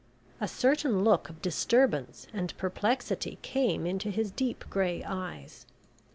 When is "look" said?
1.03-1.29